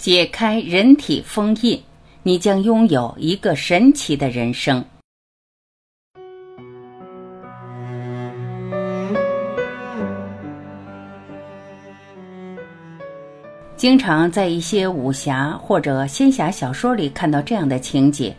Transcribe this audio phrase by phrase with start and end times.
[0.00, 1.78] 解开人体封印，
[2.22, 4.82] 你将拥有一个神奇的人生。
[13.76, 18.34] 经常在一些武侠或者仙侠小说里看到这样的情节：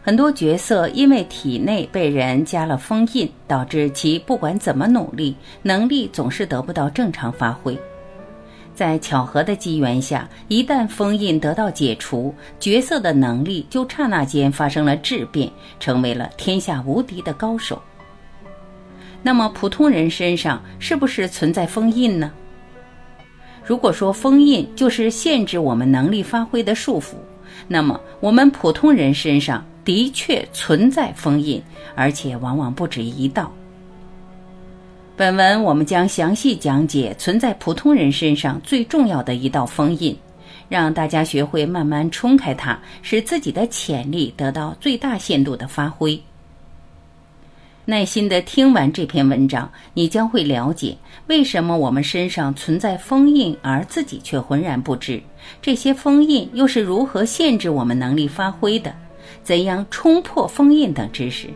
[0.00, 7.78] 很多角色因为体内被人加了封印，导致其不管怎么努力，能力总是得不到正常发挥。
[8.74, 17.80] 在巧合的机缘下，一旦封印得到解除，角色的能力就刹那间发生了质变，成为了天下无敌的高手。
[19.22, 22.32] 那么，普通人身上是不是存在封印呢？
[23.64, 27.14] 如果说封印就是限制我们能力发挥的束缚，
[27.68, 31.62] 那么我们普通人身上的确存在封印，
[31.94, 33.50] 而且往往不止一道。
[35.16, 40.16] 本文我们将详细讲解存在普通人身上最重要的一道封印，
[40.68, 46.20] 让大家学会慢慢冲开它，使自己的潜力得到最大限度的发挥。
[47.84, 50.96] 耐心的听完这篇文章，你将会了解
[51.28, 55.22] 为什么我们身上存在封印，而自己却浑然不知。
[55.62, 58.92] 这些封印又是如何限制我们能力发挥的？
[59.44, 61.50] 怎样冲破封印等知识。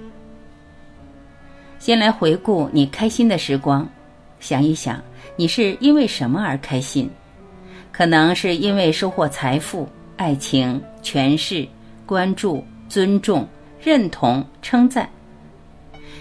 [1.79, 3.89] 先来回顾你开心的时光，
[4.41, 5.01] 想一想，
[5.37, 7.09] 你是因为什么而开心？
[7.93, 11.67] 可能是因为收获财富、爱情、权势、
[12.05, 13.47] 关注、尊重、
[13.81, 15.09] 认同、称赞。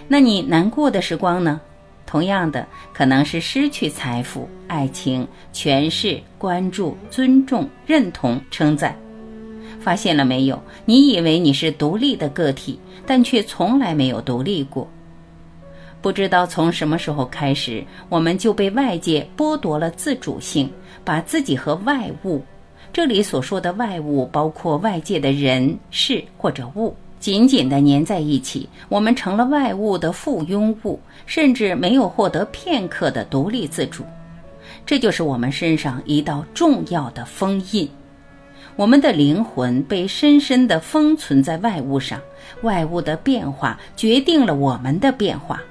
[0.07, 1.59] 那你难过的时光呢？
[2.05, 8.95] 同样的，可能是失去财富、爱情、权势、关注、尊重、认同、称赞。
[9.81, 10.61] 发现了没有？
[10.85, 14.87] 你以为你是独立的个体，但却从来没有独立过。
[16.07, 20.71] 不知道从什么时候开始，我们就被外界剥夺了自主性，
[21.03, 22.41] 把自己和外物
[22.93, 26.95] （这里所说的外物包括外界的人事或者物）。
[27.19, 34.05] 紧紧地粘在一起，我们成了外物的附庸物，甚至没有获得片刻的独立自主。
[34.85, 37.85] 这就是我们身上一道重要的封印。
[38.77, 42.17] 我们的灵魂被深深地封存在外物上，
[42.61, 45.61] 外物的变化决定了我们的变化。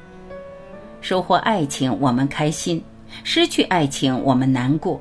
[1.07, 2.81] 收获爱情，我们开心；
[3.23, 5.01] 失去爱情，我们难过。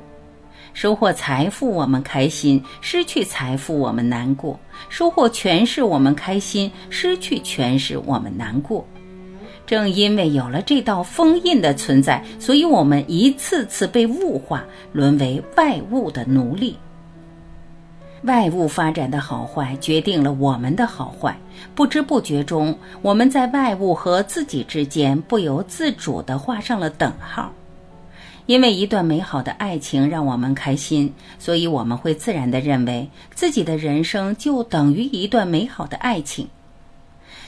[0.72, 4.56] 收获财富，我们开心；失去财富，我们难过；
[4.88, 8.86] 收获权势，我们开心；失去权势，我们难过。
[9.66, 16.78] 正因为有了这道封印的存在，所以我们一次次被物化，沦为外物的奴隶。
[18.26, 21.38] 外物发展的好坏，决定了我们的好坏。
[21.76, 27.52] 不知不觉中，我们在外物和自己之间不由自主地画上了等号。
[28.48, 36.48] 因为一段美好的爱情让我们开心，所以我们会自然地认为自己的人生就等于一段美好的爱情。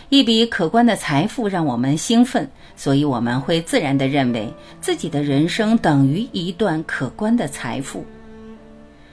[0.09, 8.05] 一笔可观的财富让我们兴奋，所以我们会自然地认为自己的人生等于一段可观的财富。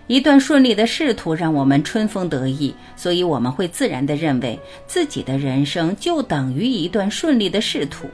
[0.06, 8.06] 一段顺利的仕途让我们春风得意，所以我们会自然地认为自己的人生就等于一段顺利的仕途。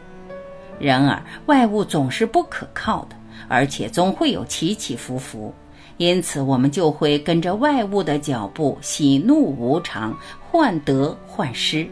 [0.78, 3.16] 然而，外物总是不可靠的。
[3.48, 5.52] 而且总会有起起伏伏，
[5.96, 11.84] 因此我们就会跟着外物的脚步，喜怒无常，患得患失。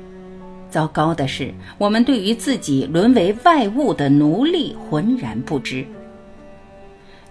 [0.71, 5.85] 糟糕的是，我们对于自己沦为外物的奴隶浑然不知。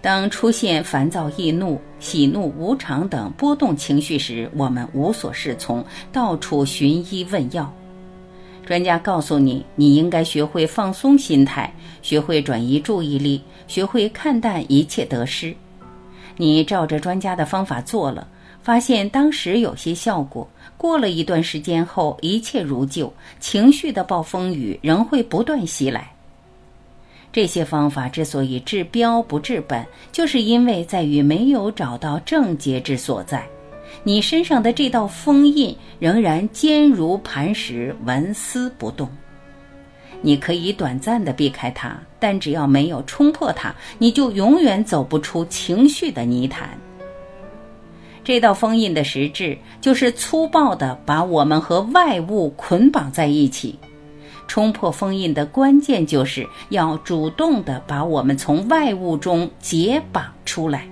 [0.02, 7.72] 当出现烦躁易怒、喜怒无常等波动情绪时，我们无所适从，到处寻医问药。
[8.66, 15.56] 专家告诉你，你应该学会放松心态，学会转移注意力，学会看淡一切得失。
[16.36, 18.28] 你照着专家的方法做了，
[18.62, 20.48] 发现当时有些效果。
[20.78, 26.12] 过了一段时间后，一切如旧，情绪的暴风雨仍会不断袭来。
[27.38, 33.48] 这些方法之所以治标不治本，就是因为在于没有找到症结之所在。
[34.04, 39.08] 你身上的这道封印仍然坚如磐石，纹丝不动。
[40.20, 46.76] 你可以短暂的避开它，但只要没有冲破它，你就永远走不出情绪的泥潭。
[48.24, 53.78] 这道封印的实质就是粗暴的把我们和外物捆绑在一起。
[54.48, 60.88] 冲破封印的关键就是要主动的把我们从外物中解绑出来。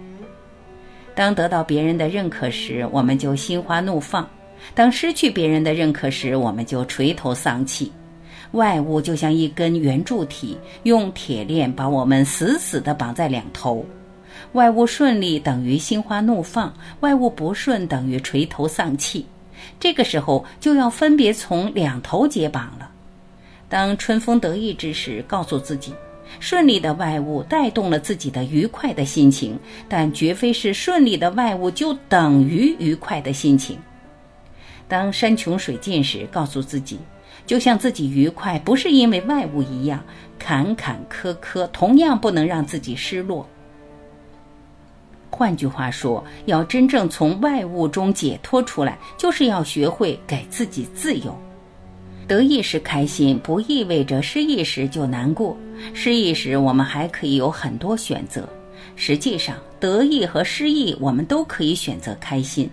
[1.16, 4.24] 当得到别人的认可时，我们就心花怒放；
[4.74, 7.92] 当失去别人的认可时，我们就垂头丧气。
[8.52, 13.86] 外物就像一根圆柱体，用铁链把我们死死地绑在两头。
[14.52, 19.26] 外物顺利等于心花怒放，外物不顺等于垂头丧气。
[19.80, 22.85] 这个时候就要分别从两头解绑了。
[23.68, 25.94] 当春风得意之时，告诉自己，
[26.40, 29.60] 顺利的外物带动了自己的愉快的心情，
[29.90, 33.78] 但绝非是顺利的外物就等于愉快的心情。
[34.88, 37.00] 当山穷水尽时，告诉自己，
[37.48, 40.04] 就像自己愉快不是因为外物一样，
[40.38, 43.48] 坎坎坷坷同样不能让自己失落。
[45.32, 51.36] 换句话说，要真正从外物中解脱出来，就是要学会给自己自由。
[52.28, 55.56] 得意时开心，不意味着失意时就难过。
[55.94, 58.48] 失意时，我们还可以有很多选择。
[58.96, 62.70] 实际上，得意和失意，我们都可以选择开心。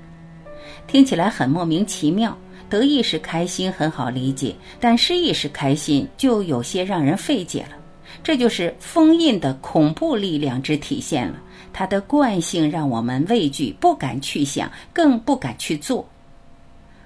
[0.87, 2.37] 听起来很莫名其妙，
[2.71, 7.77] 得意时开心很好理解，但失意时开心就有些让人费解了。
[8.23, 11.41] 这就是封印的恐怖力量之体现了。
[11.73, 16.07] 它的惯性让我们畏惧，不敢去想，更不敢去做。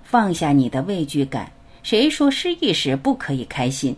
[0.02, 1.50] 放下你的畏惧感，
[1.86, 3.94] 谁说失意时不可以开心？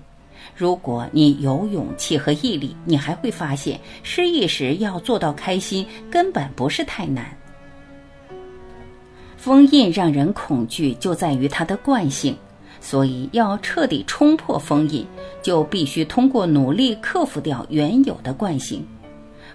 [0.55, 7.35] 如果你有勇气和毅力，你还会发现，失意时要做到开心根本不是太难。
[9.39, 12.37] 封印让人恐惧，就在于它的惯性。
[12.79, 15.07] 所以，要彻底冲破封印，
[15.43, 18.87] 就必须通过努力克服掉原有的惯性。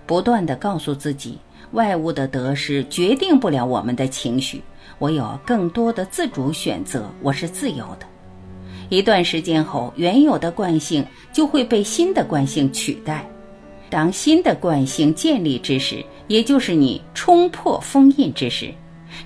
[0.07, 1.37] 不断的告诉自己，
[1.73, 4.59] 外物的得失决定不了我们的情绪，
[4.97, 8.07] 我有更多的自主选择，我是自由的。
[8.93, 13.27] 一段时间后，原有的惯性就会被新的惯性取代。
[13.89, 18.71] 当新的惯性建立之时，也就是你冲破封印之时，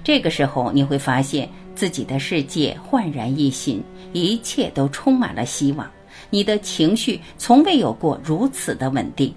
[0.05, 3.83] 这个时候你会发现自己的世界焕然一新，
[4.13, 5.85] 一切都充满了希望。
[6.29, 9.33] 你的情绪从未有过如此的稳定。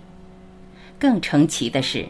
[0.96, 2.06] 更成奇的是，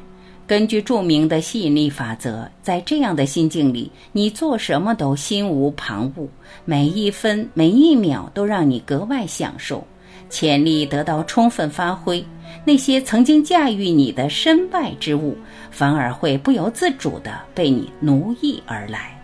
[0.51, 6.27] 根据著名的吸引力法则，在这样的心境里，你做什么都心无旁骛，
[6.65, 9.87] 每一分每一秒都让你格外享受，
[10.29, 12.25] 潜力得到充分发挥。
[12.65, 15.39] 那些曾经驾驭你的身外之物，
[15.71, 19.20] 反而会不由自主地被你奴役而来。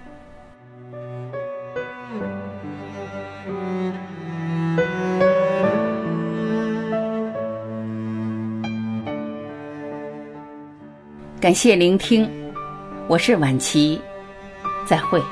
[11.47, 12.29] 感谢聆听，
[13.07, 14.01] 我是晚琪，
[14.85, 15.23] 再会。